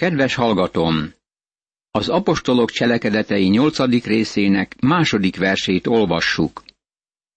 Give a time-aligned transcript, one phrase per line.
[0.00, 1.12] Kedves hallgatom!
[1.90, 6.62] Az apostolok cselekedetei nyolcadik részének második versét olvassuk.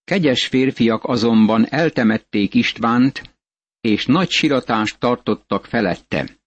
[0.03, 3.35] Kegyes férfiak azonban eltemették Istvánt,
[3.81, 6.37] és nagy siratást tartottak felette.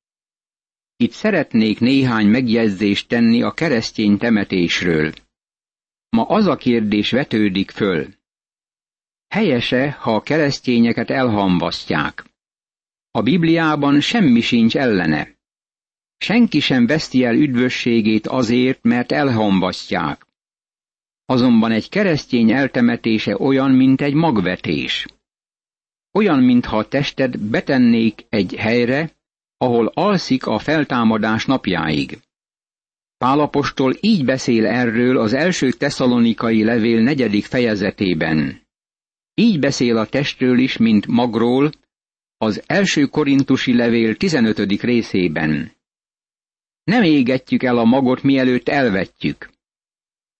[0.96, 5.12] Itt szeretnék néhány megjegyzést tenni a keresztény temetésről.
[6.08, 8.06] Ma az a kérdés vetődik föl.
[9.28, 12.24] Helyese, ha a keresztényeket elhamvasztják?
[13.10, 15.35] A Bibliában semmi sincs ellene.
[16.18, 20.26] Senki sem veszti el üdvösségét azért, mert elhamvasztják.
[21.24, 25.06] Azonban egy keresztény eltemetése olyan, mint egy magvetés.
[26.12, 29.10] Olyan, mintha a tested betennék egy helyre,
[29.56, 32.18] ahol alszik a feltámadás napjáig.
[33.18, 38.66] Pálapostól így beszél erről az első tesszalonikai levél negyedik fejezetében.
[39.34, 41.70] Így beszél a testről is, mint magról,
[42.36, 44.82] az első korintusi levél 15.
[44.82, 45.75] részében.
[46.86, 49.50] Nem égetjük el a magot, mielőtt elvetjük.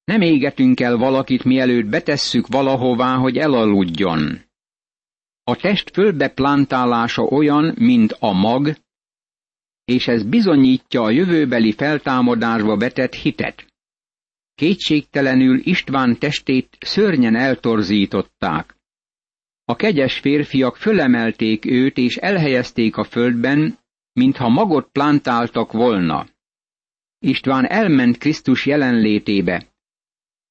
[0.05, 4.41] Nem égetünk el valakit, mielőtt betesszük valahová, hogy elaludjon.
[5.42, 8.77] A test földbeplantálása olyan, mint a mag,
[9.84, 13.67] és ez bizonyítja a jövőbeli feltámadásba vetett hitet.
[14.55, 18.77] Kétségtelenül István testét szörnyen eltorzították.
[19.64, 23.78] A kegyes férfiak fölemelték őt és elhelyezték a földben,
[24.12, 26.27] mintha magot plantáltak volna.
[27.19, 29.67] István elment Krisztus jelenlétébe,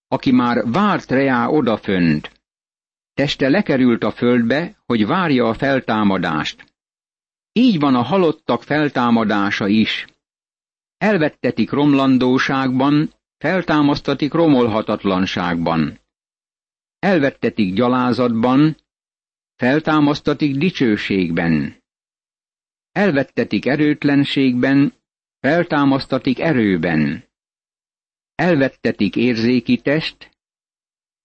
[0.08, 2.32] aki már várt reá odafönt.
[3.14, 6.74] Teste lekerült a földbe, hogy várja a feltámadást.
[7.52, 10.06] Így van a halottak feltámadása is.
[10.98, 16.00] Elvettetik romlandóságban, feltámasztatik romolhatatlanságban.
[17.00, 18.78] Elvettetik gyalázatban,
[19.56, 21.84] feltámasztatik dicsőségben.
[22.92, 24.94] Elvettetik erőtlenségben,
[25.46, 27.24] feltámasztatik erőben.
[28.36, 30.32] Elvettetik érzéki test,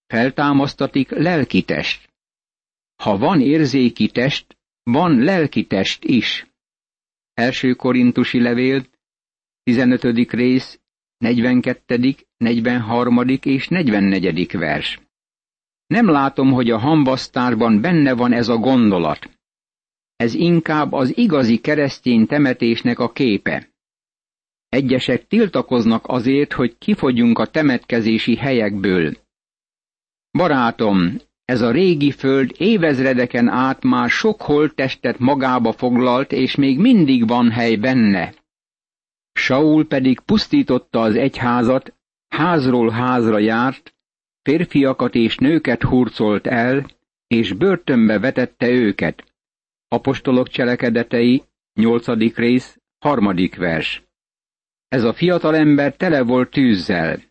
[0.07, 2.09] feltámasztatik lelki test.
[3.03, 6.47] Ha van érzéki test, van lelki test is.
[7.35, 8.87] Első korintusi levél,
[9.63, 10.03] 15.
[10.31, 10.81] rész,
[11.19, 13.29] 42., 43.
[13.43, 14.57] és 44.
[14.57, 15.01] vers.
[15.87, 19.31] Nem látom, hogy a hambasztárban benne van ez a gondolat.
[20.17, 23.70] Ez inkább az igazi keresztény temetésnek a képe.
[24.71, 29.17] Egyesek tiltakoznak azért, hogy kifogyjunk a temetkezési helyekből.
[30.31, 37.27] Barátom, ez a régi föld évezredeken át már sok holttestet magába foglalt, és még mindig
[37.27, 38.35] van hely benne.
[39.33, 41.95] Saul pedig pusztította az egyházat,
[42.29, 43.95] házról házra járt,
[44.43, 46.87] férfiakat és nőket hurcolt el,
[47.27, 49.25] és börtönbe vetette őket.
[49.89, 51.43] Apostolok cselekedetei,
[51.75, 54.10] nyolcadik rész, harmadik vers.
[54.91, 57.23] Ez a fiatal ember tele volt tűzzel.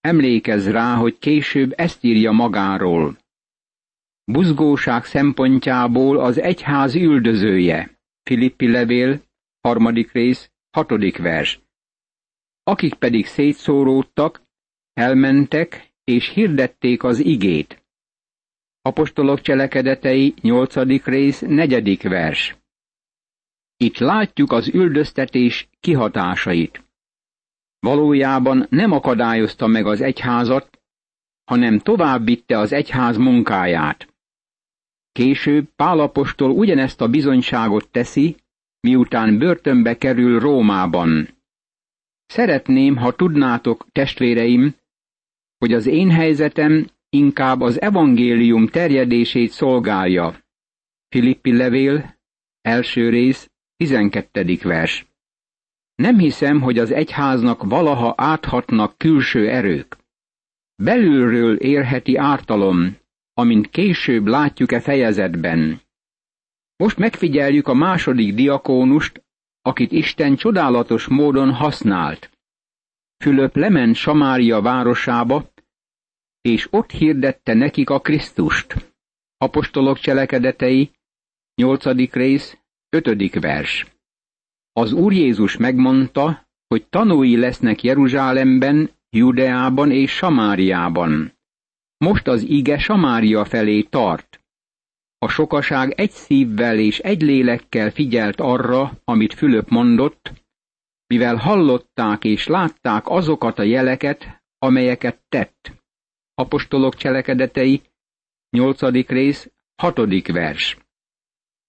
[0.00, 3.18] Emlékezz rá, hogy később ezt írja magáról.
[4.24, 7.98] Buzgóság szempontjából az egyház üldözője.
[8.22, 9.22] Filippi levél,
[9.60, 11.60] harmadik rész, hatodik vers.
[12.62, 14.42] Akik pedig szétszóródtak,
[14.92, 17.84] elmentek és hirdették az igét.
[18.82, 22.56] Apostolok cselekedetei, nyolcadik rész, negyedik vers.
[23.84, 26.84] Itt látjuk az üldöztetés kihatásait.
[27.78, 30.82] Valójában nem akadályozta meg az egyházat,
[31.44, 34.14] hanem tovább vitte az egyház munkáját.
[35.12, 38.36] Később Pálapostól ugyanezt a bizonyságot teszi,
[38.80, 41.28] miután börtönbe kerül Rómában.
[42.26, 44.74] Szeretném, ha tudnátok, testvéreim,
[45.58, 50.38] hogy az én helyzetem inkább az evangélium terjedését szolgálja.
[51.08, 52.18] Filippi levél,
[52.60, 54.58] első rész, 12.
[54.62, 55.06] vers.
[55.94, 59.96] Nem hiszem, hogy az egyháznak valaha áthatnak külső erők.
[60.82, 62.96] Belülről érheti ártalom,
[63.32, 65.80] amint később látjuk-e fejezetben.
[66.76, 69.24] Most megfigyeljük a második diakónust,
[69.62, 72.30] akit Isten csodálatos módon használt.
[73.24, 75.52] Fülöp lement Samária városába,
[76.40, 78.94] és ott hirdette nekik a Krisztust.
[79.36, 80.90] Apostolok cselekedetei,
[81.54, 82.12] 8.
[82.12, 82.58] rész,
[82.94, 83.40] 5.
[83.40, 83.86] vers.
[84.72, 91.38] Az Úr Jézus megmondta, hogy tanúi lesznek Jeruzsálemben, Judeában és Samáriában.
[91.96, 94.40] Most az ige Samária felé tart.
[95.18, 100.32] A sokaság egy szívvel és egy lélekkel figyelt arra, amit Fülöp mondott,
[101.06, 105.72] mivel hallották és látták azokat a jeleket, amelyeket tett.
[106.34, 107.82] Apostolok cselekedetei,
[108.50, 108.80] 8.
[109.06, 109.50] rész,
[109.82, 110.26] 6.
[110.26, 110.83] vers.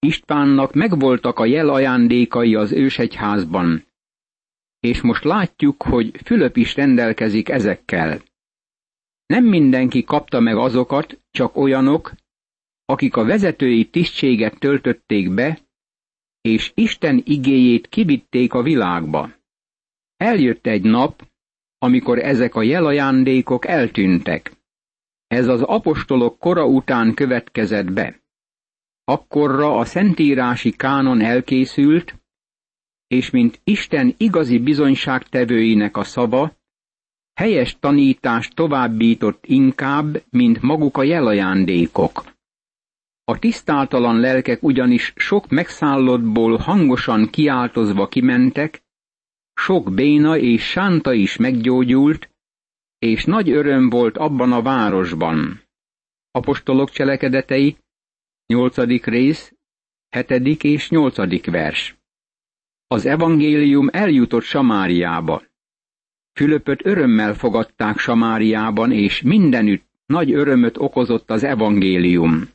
[0.06, 3.84] Istvánnak megvoltak a jel ajándékai az ősegyházban,
[4.80, 8.20] és most látjuk, hogy Fülöp is rendelkezik ezekkel.
[9.26, 12.12] Nem mindenki kapta meg azokat, csak olyanok,
[12.84, 15.58] akik a vezetői tisztséget töltötték be,
[16.40, 19.30] és Isten igéjét kivitték a világba.
[20.16, 21.26] Eljött egy nap,
[21.78, 24.52] amikor ezek a jelajándékok eltűntek.
[25.26, 28.25] Ez az apostolok kora után következett be.
[29.08, 32.14] Akkorra a szentírási kánon elkészült,
[33.06, 36.56] és mint Isten igazi bizonyságtevőinek a szava,
[37.34, 42.24] helyes tanítást továbbított inkább, mint maguk a jelajándékok.
[43.24, 48.82] A tisztátalan lelkek ugyanis sok megszállottból hangosan kiáltozva kimentek,
[49.54, 52.30] sok béna és sánta is meggyógyult,
[52.98, 55.62] és nagy öröm volt abban a városban.
[56.30, 57.76] Apostolok cselekedetei,
[58.46, 59.54] nyolcadik rész,
[60.08, 61.96] hetedik és nyolcadik vers.
[62.86, 65.42] Az evangélium eljutott Samáriába.
[66.32, 72.48] Fülöpöt örömmel fogadták Samáriában, és mindenütt nagy örömöt okozott az evangélium.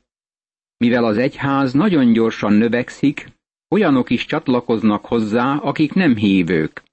[0.77, 3.27] Mivel az egyház nagyon gyorsan növekszik,
[3.69, 6.83] olyanok is csatlakoznak hozzá, akik nem hívők.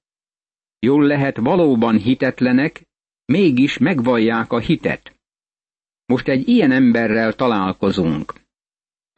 [0.79, 2.87] Jól lehet valóban hitetlenek,
[3.25, 5.19] mégis megvallják a hitet.
[6.05, 8.33] Most egy ilyen emberrel találkozunk.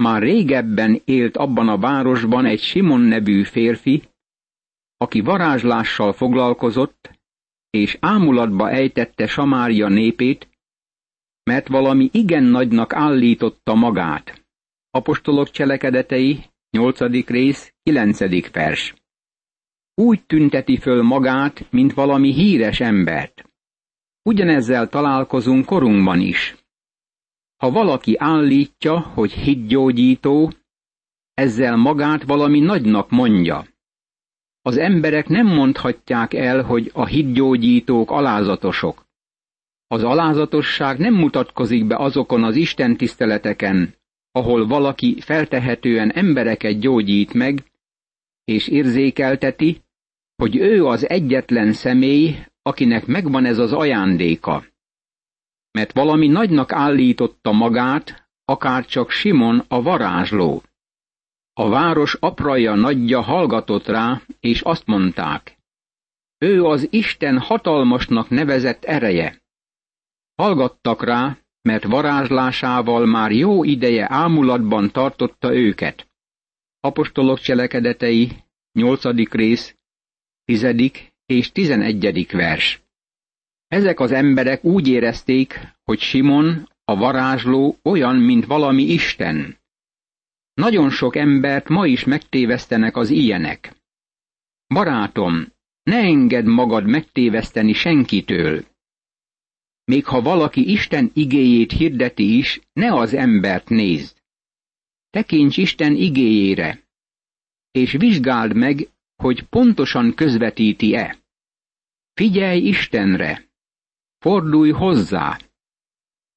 [0.02, 4.04] Már régebben élt abban a városban egy Simon nevű férfi,
[4.98, 7.20] aki varázslással foglalkozott,
[7.70, 10.50] és ámulatba ejtette Samária népét,
[11.44, 14.46] mert valami igen nagynak állította magát.
[14.90, 17.00] Apostolok cselekedetei, 8.
[17.28, 18.52] rész, 9.
[18.52, 18.94] vers.
[19.94, 23.44] Úgy tünteti föl magát, mint valami híres embert.
[24.24, 26.61] Ugyanezzel találkozunk korunkban is.
[27.62, 30.52] Ha valaki állítja, hogy hitgyógyító,
[31.34, 33.66] ezzel magát valami nagynak mondja.
[34.62, 39.06] Az emberek nem mondhatják el, hogy a hitgyógyítók alázatosok.
[39.88, 43.96] Az alázatosság nem mutatkozik be azokon az Isten tiszteleteken,
[44.32, 47.64] ahol valaki feltehetően embereket gyógyít meg,
[48.44, 49.82] és érzékelteti,
[50.36, 54.64] hogy ő az egyetlen személy, akinek megvan ez az ajándéka.
[55.72, 60.64] Mert valami nagynak állította magát, akár csak Simon a varázsló.
[61.54, 65.60] A város apraja nagyja hallgatott rá, és azt mondták,
[66.38, 69.42] ő az Isten hatalmasnak nevezett ereje.
[70.36, 76.08] Hallgattak rá, mert varázslásával már jó ideje ámulatban tartotta őket.
[76.80, 78.32] Apostolok cselekedetei,
[78.72, 79.04] 8.
[79.32, 79.76] rész,
[80.46, 80.66] 10.
[81.26, 82.28] és 11.
[82.32, 82.82] vers.
[83.72, 89.58] Ezek az emberek úgy érezték, hogy Simon, a varázsló olyan, mint valami Isten.
[90.54, 93.76] Nagyon sok embert ma is megtévesztenek az ilyenek.
[94.68, 95.48] Barátom,
[95.84, 98.66] ne engedd magad megtéveszteni senkitől.
[99.84, 104.18] Még ha valaki Isten igéjét hirdeti is, ne az embert nézd.
[105.10, 106.84] Tekints Isten igéjére,
[107.72, 111.18] és vizsgáld meg, hogy pontosan közvetíti-e.
[112.14, 113.50] Figyelj Istenre,
[114.22, 115.40] fordulj hozzá.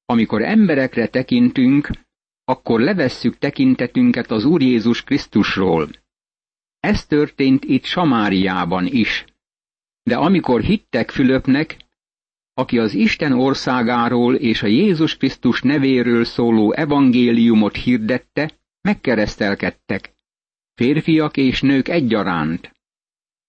[0.05, 1.89] Amikor emberekre tekintünk,
[2.43, 5.89] akkor levesszük tekintetünket az Úr Jézus Krisztusról.
[6.79, 9.25] Ez történt itt Samáriában is.
[10.03, 11.77] De amikor hittek Fülöpnek,
[12.53, 20.15] aki az Isten országáról és a Jézus Krisztus nevéről szóló evangéliumot hirdette, megkeresztelkedtek,
[20.73, 22.71] férfiak és nők egyaránt.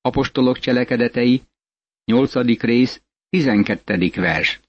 [0.00, 1.43] Apostolok cselekedetei,
[2.05, 2.61] 8.
[2.61, 4.11] rész, 12.
[4.14, 4.61] vers.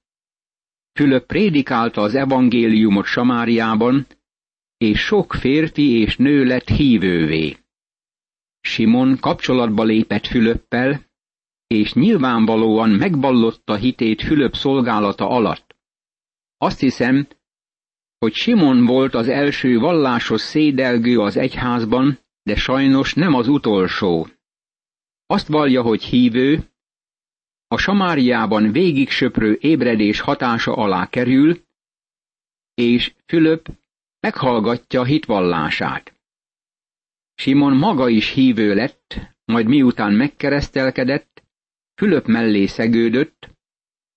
[0.94, 4.08] Fülöp prédikálta az evangéliumot Samáriában,
[4.78, 7.58] és sok férfi és nő lett hívővé.
[8.62, 11.06] Simon kapcsolatba lépett Fülöppel,
[11.68, 15.76] és nyilvánvalóan megballotta hitét Fülöp szolgálata alatt.
[16.58, 17.28] Azt hiszem,
[18.18, 24.28] hogy Simon volt az első vallásos szédelgő az egyházban, de sajnos nem az utolsó.
[25.26, 26.70] Azt vallja, hogy hívő,
[27.68, 31.66] a Samáriában végig söprő ébredés hatása alá kerül,
[32.74, 33.70] és Fülöp
[34.20, 36.14] meghallgatja hitvallását.
[37.36, 41.44] Simon maga is hívő lett, majd miután megkeresztelkedett,
[41.96, 43.50] Fülöp mellé szegődött,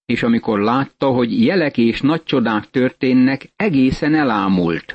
[0.04, 4.94] és amikor látta, hogy jelek és nagy csodák történnek, egészen elámult.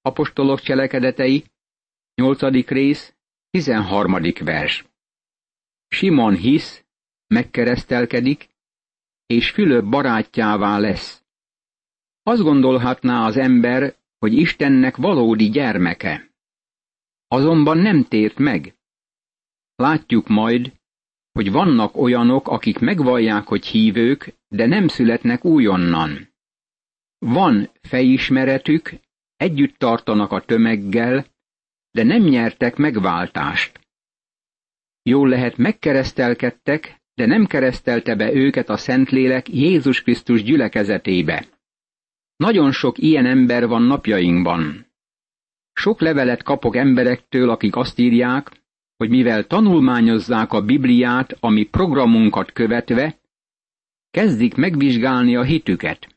[0.00, 1.44] Apostolok cselekedetei,
[2.14, 2.68] 8.
[2.68, 3.14] rész,
[3.50, 4.16] 13.
[4.40, 4.84] vers.
[5.88, 6.81] Simon hisz,
[7.32, 8.48] megkeresztelkedik,
[9.26, 11.22] és Fülöp barátjává lesz.
[12.22, 16.30] Azt gondolhatná az ember, hogy Istennek valódi gyermeke.
[17.28, 18.76] Azonban nem tért meg.
[19.74, 20.72] Látjuk majd,
[21.32, 26.34] hogy vannak olyanok, akik megvallják, hogy hívők, de nem születnek újonnan.
[27.18, 28.92] Van fejismeretük,
[29.36, 31.26] együtt tartanak a tömeggel,
[31.90, 33.80] de nem nyertek megváltást.
[35.02, 41.46] Jól lehet megkeresztelkedtek, de nem keresztelte be őket a Szentlélek Jézus Krisztus gyülekezetébe.
[42.36, 44.86] Nagyon sok ilyen ember van napjainkban.
[45.72, 48.50] Sok levelet kapok emberektől, akik azt írják,
[48.96, 53.20] hogy mivel tanulmányozzák a Bibliát, ami programunkat követve,
[54.10, 56.16] kezdik megvizsgálni a hitüket.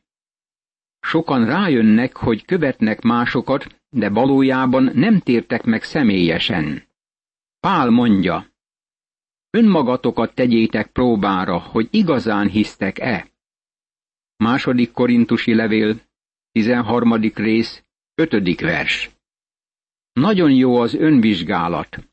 [1.00, 6.82] Sokan rájönnek, hogy követnek másokat, de valójában nem tértek meg személyesen.
[7.60, 8.46] Pál mondja,
[9.50, 13.30] önmagatokat tegyétek próbára, hogy igazán hisztek-e.
[14.36, 16.00] Második korintusi levél,
[16.52, 17.12] 13.
[17.34, 17.84] rész,
[18.14, 18.60] 5.
[18.60, 19.10] vers.
[20.12, 22.08] Nagyon jó az önvizsgálat.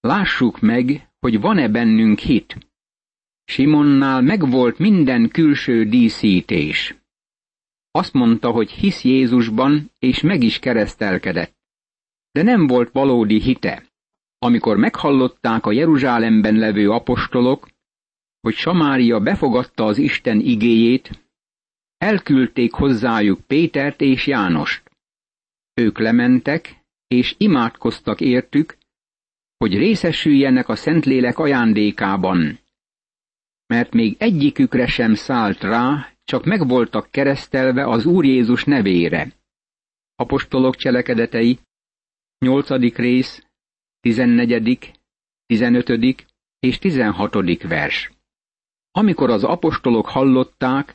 [0.00, 2.56] Lássuk meg, hogy van-e bennünk hit.
[3.44, 6.94] Simonnál megvolt minden külső díszítés.
[7.90, 11.56] Azt mondta, hogy hisz Jézusban, és meg is keresztelkedett.
[12.30, 13.93] De nem volt valódi hite.
[14.38, 17.68] Amikor meghallották a Jeruzsálemben levő apostolok,
[18.40, 21.24] hogy Samária befogadta az Isten igéjét,
[21.96, 24.90] elküldték hozzájuk Pétert és Jánost.
[25.74, 28.76] Ők lementek, és imádkoztak értük,
[29.56, 32.58] hogy részesüljenek a Szentlélek ajándékában,
[33.66, 39.32] mert még egyikükre sem szállt rá, csak meg voltak keresztelve az Úr Jézus nevére.
[40.14, 41.58] Apostolok cselekedetei,
[42.38, 42.96] 8.
[42.96, 43.43] rész,
[44.04, 44.92] 14.,
[45.46, 46.24] 15.
[46.58, 47.62] és 16.
[47.62, 48.10] vers.
[48.90, 50.94] Amikor az apostolok hallották,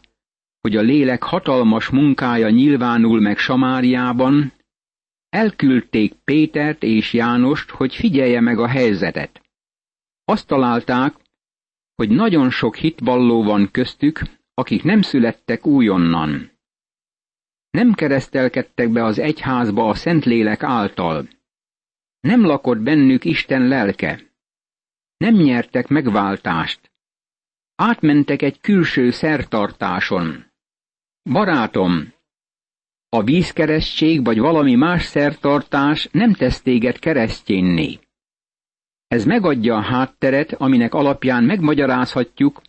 [0.61, 4.53] hogy a lélek hatalmas munkája nyilvánul meg Samáriában,
[5.29, 9.41] elküldték Pétert és Jánost, hogy figyelje meg a helyzetet.
[10.25, 11.15] Azt találták,
[11.95, 14.21] hogy nagyon sok hitvalló van köztük,
[14.53, 16.51] akik nem születtek újonnan.
[17.69, 21.27] Nem keresztelkedtek be az egyházba a Szentlélek által.
[22.19, 24.21] Nem lakott bennük Isten lelke.
[25.17, 26.91] Nem nyertek megváltást.
[27.75, 30.45] Átmentek egy külső szertartáson.
[31.23, 32.13] Barátom,
[33.09, 37.99] a vízkeresztség vagy valami más szertartás nem tesz téged keresztjénné.
[39.07, 42.61] Ez megadja a hátteret, aminek alapján megmagyarázhatjuk,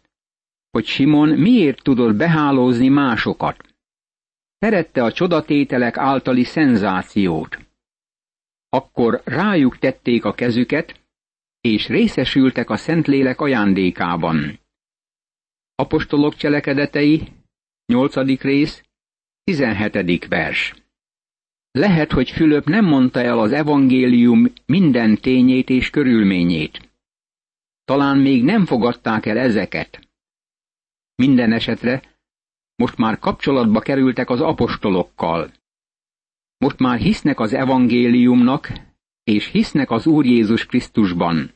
[0.71, 3.75] hogy Simon miért tudott behálózni másokat.
[4.59, 7.59] Szerette a csodatételek általi szenzációt.
[8.71, 11.01] Akkor rájuk tették a kezüket,
[11.61, 14.61] és részesültek a Szentlélek ajándékában.
[15.75, 17.29] Apostolok cselekedetei,
[17.87, 18.41] 8.
[18.41, 18.83] rész,
[19.45, 20.27] 17.
[20.29, 20.75] vers.
[21.71, 26.91] Lehet, hogy Fülöp nem mondta el az evangélium minden tényét és körülményét.
[27.85, 30.09] Talán még nem fogadták el ezeket.
[31.15, 32.03] Minden esetre
[32.75, 35.53] most már kapcsolatba kerültek az apostolokkal.
[36.65, 38.73] Most már hisznek az evangéliumnak,
[39.25, 41.55] és hisznek az Úr Jézus Krisztusban.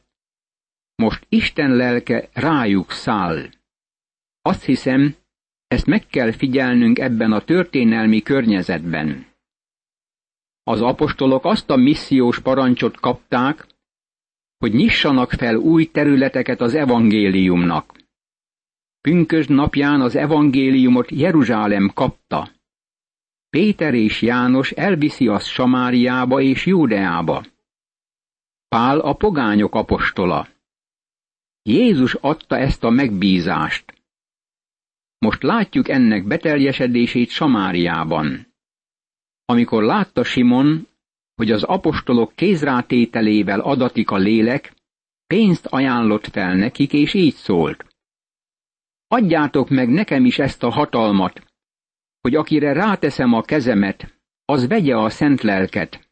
[0.94, 3.48] Most Isten lelke rájuk száll.
[4.42, 5.16] Azt hiszem,
[5.66, 9.26] ezt meg kell figyelnünk ebben a történelmi környezetben.
[10.62, 13.66] Az apostolok azt a missziós parancsot kapták,
[14.58, 17.98] hogy nyissanak fel új területeket az evangéliumnak.
[19.00, 22.53] Pünkösd napján az evangéliumot Jeruzsálem kapta.
[23.54, 27.44] Péter és János elviszi azt Samáriába és Júdeába.
[28.68, 30.48] Pál a pogányok apostola.
[31.62, 34.02] Jézus adta ezt a megbízást.
[35.18, 38.54] Most látjuk ennek beteljesedését Samáriában.
[39.44, 40.86] Amikor látta Simon,
[41.34, 44.74] hogy az apostolok kézrátételével adatik a lélek,
[45.26, 47.86] pénzt ajánlott fel nekik, és így szólt.
[49.06, 51.53] Adjátok meg nekem is ezt a hatalmat,
[52.24, 54.14] hogy akire ráteszem a kezemet,
[54.44, 56.10] az vegye a szent lelket.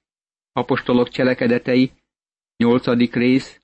[0.53, 1.93] Apostolok cselekedetei,
[2.57, 2.87] 8.
[3.13, 3.61] rész,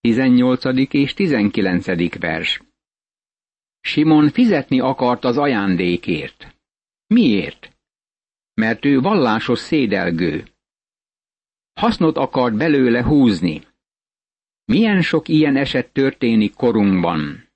[0.00, 0.64] 18.
[0.94, 2.18] és 19.
[2.18, 2.62] vers.
[3.80, 6.56] Simon fizetni akart az ajándékért.
[7.06, 7.76] Miért?
[8.54, 10.44] Mert ő vallásos szédelgő.
[11.72, 13.66] Hasznot akart belőle húzni.
[14.64, 17.49] Milyen sok ilyen eset történik korunkban.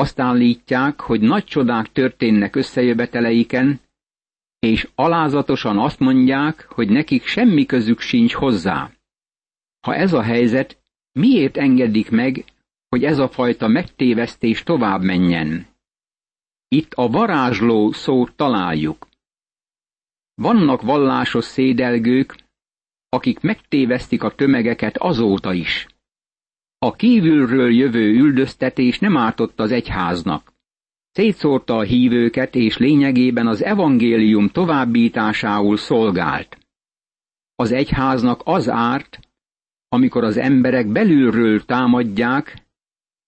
[0.00, 3.80] Azt állítják, hogy nagy csodák történnek összejöveteleiken,
[4.58, 8.90] és alázatosan azt mondják, hogy nekik semmi közük sincs hozzá.
[9.80, 12.44] Ha ez a helyzet, miért engedik meg,
[12.88, 15.66] hogy ez a fajta megtévesztés tovább menjen?
[16.68, 19.08] Itt a varázsló szót találjuk.
[20.34, 22.34] Vannak vallásos szédelgők,
[23.08, 25.86] akik megtévesztik a tömegeket azóta is.
[26.82, 30.52] A kívülről jövő üldöztetés nem ártott az egyháznak.
[31.12, 36.58] Szétszórta a hívőket, és lényegében az evangélium továbbításául szolgált.
[37.54, 39.20] Az egyháznak az árt,
[39.88, 42.66] amikor az emberek belülről támadják,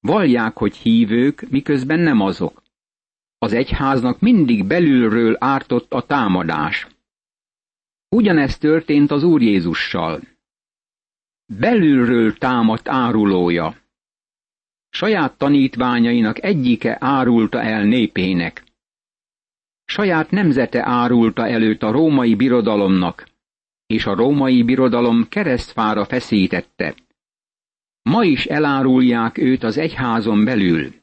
[0.01, 2.63] vallják, hogy hívők, miközben nem azok.
[3.39, 6.87] Az egyháznak mindig belülről ártott a támadás.
[8.09, 10.21] Ugyanezt történt az Úr Jézussal.
[11.59, 13.77] Belülről támadt árulója.
[14.89, 18.65] Saját tanítványainak egyike árulta el népének.
[19.85, 23.29] Saját nemzete árulta előtt a római birodalomnak,
[23.87, 26.95] és a római birodalom keresztfára feszítette.
[28.03, 30.95] Ma is elárulják őt az egyházon belül.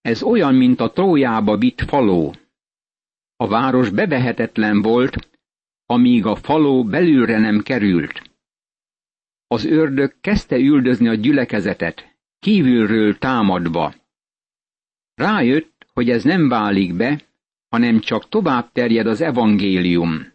[0.00, 2.34] Ez olyan, mint a Trójába vitt faló.
[3.36, 5.28] A város bevehetetlen volt,
[5.86, 8.35] amíg a faló belülre nem került.
[9.46, 13.94] Az ördög kezdte üldözni a gyülekezetet, kívülről támadva.
[15.14, 17.22] Rájött, hogy ez nem válik be,
[17.68, 20.32] hanem csak tovább terjed az evangélium.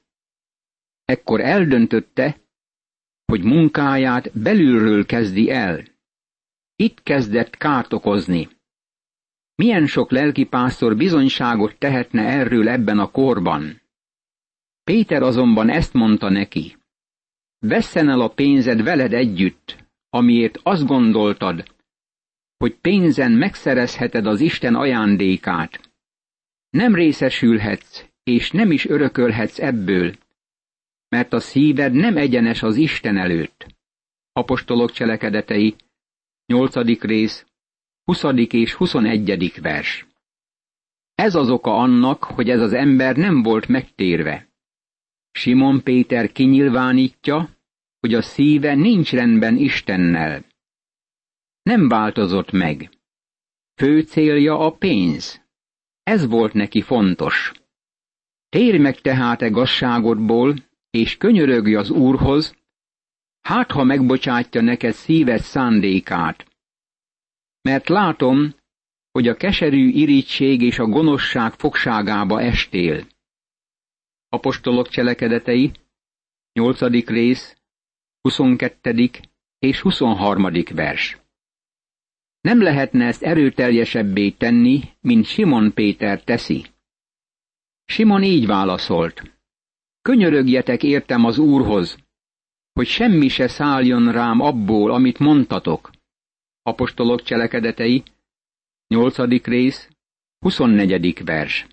[1.06, 2.42] Ekkor eldöntötte,
[3.26, 5.84] hogy munkáját belülről kezdi el.
[6.76, 8.50] Itt kezdett kárt okozni.
[9.56, 13.82] Milyen sok lelkipásztor bizonyságot tehetne erről ebben a korban?
[14.84, 16.81] Péter azonban ezt mondta neki.
[17.68, 19.78] Vesszen el a pénzed veled együtt,
[20.10, 21.64] amiért azt gondoltad,
[22.58, 25.92] hogy pénzen megszerezheted az Isten ajándékát.
[26.70, 30.16] Nem részesülhetsz, és nem is örökölhetsz ebből,
[31.08, 33.66] mert a szíved nem egyenes az Isten előtt.
[34.32, 35.76] Apostolok cselekedetei,
[36.46, 37.02] 8.
[37.02, 37.46] rész,
[38.04, 38.24] 20.
[38.50, 39.62] és 21.
[39.62, 40.06] vers.
[41.16, 44.51] Ez az oka annak, hogy ez az ember nem volt megtérve.
[45.32, 47.50] Simon Péter kinyilvánítja,
[48.00, 50.46] hogy a szíve nincs rendben Istennel.
[51.62, 52.90] Nem változott meg.
[53.76, 55.42] Fő célja a pénz.
[56.04, 57.52] Ez volt neki fontos.
[58.50, 60.56] Térj meg tehát e gazságodból,
[60.90, 62.56] és könyörögj az Úrhoz,
[63.42, 66.46] hát ha megbocsátja neked szíved szándékát.
[67.62, 68.56] Mert látom,
[69.12, 73.08] hogy a keserű irítség és a gonoszság fogságába estél.
[74.34, 75.72] Apostolok cselekedetei,
[76.54, 76.82] 8.
[77.06, 77.58] rész,
[78.22, 79.10] 22.
[79.60, 80.52] és 23.
[80.74, 81.18] vers.
[82.42, 86.66] Nem lehetne ezt erőteljesebbé tenni, mint Simon Péter teszi.
[87.86, 89.38] Simon így válaszolt.
[90.02, 91.98] Könyörögjetek értem az Úrhoz,
[92.74, 95.92] hogy semmi se szálljon rám abból, amit mondtatok.
[96.62, 98.04] Apostolok cselekedetei,
[98.88, 99.44] 8.
[99.44, 99.90] rész,
[100.40, 101.24] 24.
[101.24, 101.68] vers.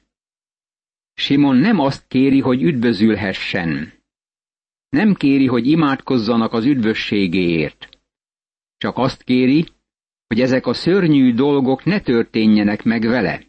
[1.18, 3.92] Simon nem azt kéri, hogy üdvözülhessen.
[4.88, 7.88] Nem kéri, hogy imádkozzanak az üdvösségéért.
[8.76, 9.66] Csak azt kéri,
[10.26, 13.42] hogy ezek a szörnyű dolgok ne történjenek meg vele.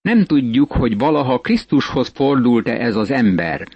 [0.00, 3.68] Nem tudjuk, hogy valaha Krisztushoz fordult-e ez az ember.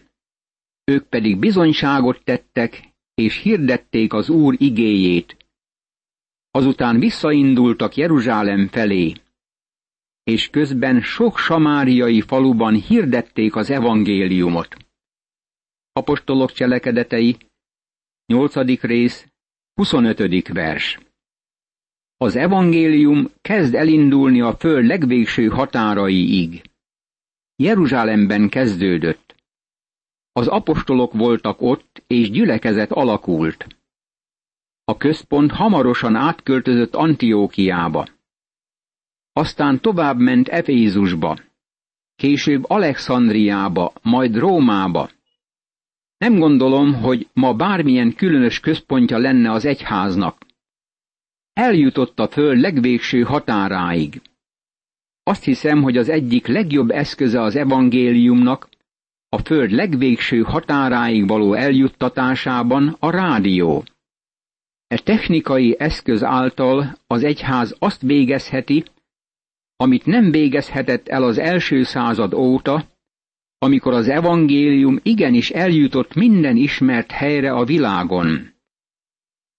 [0.85, 5.37] Ők pedig bizonyságot tettek, és hirdették az Úr igéjét.
[6.51, 9.13] Azután visszaindultak Jeruzsálem felé,
[10.31, 14.77] és közben sok samáriai faluban hirdették az evangéliumot.
[15.93, 17.37] Apostolok cselekedetei,
[18.27, 18.81] 8.
[18.81, 19.27] rész,
[19.75, 20.49] 25.
[20.49, 20.99] vers.
[22.17, 26.63] Az evangélium kezd elindulni a föld legvégső határaiig.
[27.57, 29.35] Jeruzsálemben kezdődött.
[30.33, 33.67] Az apostolok voltak ott, és gyülekezet alakult.
[34.85, 38.15] A központ hamarosan átköltözött Antiókiába.
[39.37, 41.39] Aztán tovább ment Efézusba,
[42.15, 45.11] később Alexandriába, majd Rómába.
[46.19, 50.47] Nem gondolom, hogy ma bármilyen különös központja lenne az egyháznak
[51.53, 54.23] eljutott a föld legvégső határáig.
[55.23, 58.69] Azt hiszem, hogy az egyik legjobb eszköze az evangéliumnak
[59.29, 63.85] a föld legvégső határáig való eljuttatásában a rádió.
[64.87, 68.85] E technikai eszköz által az egyház azt végezheti,
[69.77, 72.95] amit nem végezhetett el az első század óta,
[73.59, 78.55] amikor az evangélium igenis eljutott minden ismert helyre a világon.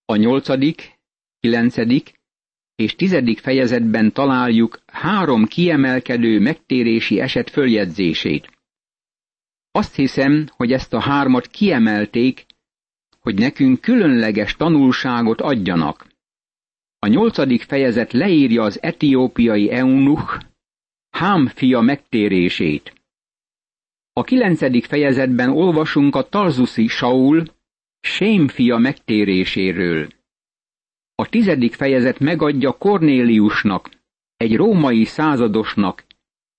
[0.05, 0.99] A nyolcadik,
[1.39, 1.75] 9.
[2.75, 3.39] és 10.
[3.39, 8.49] fejezetben találjuk három kiemelkedő megtérési eset följegyzését.
[9.71, 12.45] Azt hiszem, hogy ezt a hármat kiemelték,
[13.19, 16.07] hogy nekünk különleges tanulságot adjanak.
[16.99, 20.39] A nyolcadik fejezet leírja az etiópiai eunuch,
[21.09, 22.93] Hám fia megtérését.
[24.13, 27.45] A kilencedik fejezetben olvasunk a Tarzuszi Saul,
[27.99, 30.07] Sém fia megtéréséről.
[31.15, 33.89] A tizedik fejezet megadja Kornéliusnak,
[34.37, 36.05] egy római századosnak,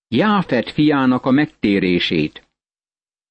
[0.09, 2.48] Jáfet fiának a megtérését.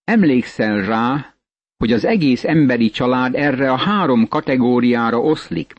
[0.03, 1.35] Emlékszel rá,
[1.77, 5.73] hogy az egész emberi család erre a három kategóriára oszlik.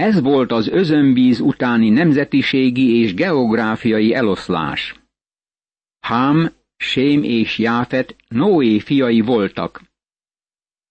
[0.00, 4.94] Ez volt az özönvíz utáni nemzetiségi és geográfiai eloszlás.
[6.00, 9.82] Hám, Sém és Jáfet Noé fiai voltak.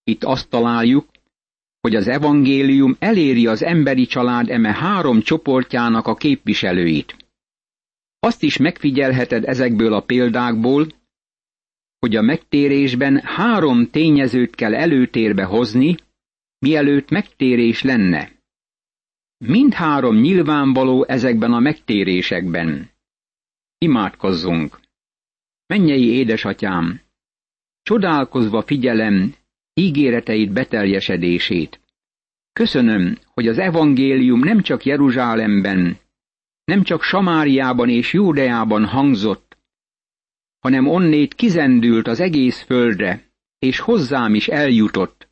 [0.04, 1.10] Itt azt találjuk,
[1.82, 7.16] hogy az evangélium eléri az emberi család eme három csoportjának a képviselőit.
[8.20, 10.88] Azt is megfigyelheted ezekből a példákból,
[12.00, 15.96] hogy a megtérésben három tényezőt kell előtérbe hozni,
[16.60, 18.38] mielőtt megtérés lenne.
[19.46, 22.90] Mindhárom nyilvánvaló ezekben a megtérésekben.
[23.78, 24.80] Imádkozzunk!
[25.66, 27.02] Mennyei édesatyám!
[27.82, 29.36] Csodálkozva figyelem
[29.74, 31.80] ígéreteid beteljesedését.
[32.54, 35.98] Köszönöm, hogy az evangélium nem csak Jeruzsálemben,
[36.64, 39.58] nem csak Samáriában és Júdeában hangzott,
[40.60, 45.28] hanem onnét kizendült az egész földre, és hozzám is eljutott,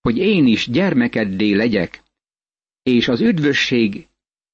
[0.00, 2.02] hogy én is gyermekeddé legyek,
[2.82, 4.08] és az üdvösség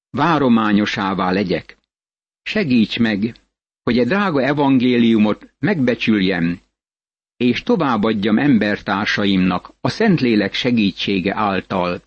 [0.09, 1.77] várományosává legyek.
[2.41, 3.35] Segíts meg,
[3.83, 6.61] hogy egy drága evangéliumot megbecsüljem,
[7.37, 12.01] és továbbadjam embertársaimnak a Szentlélek segítsége által.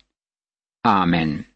[0.81, 1.50] Ámen.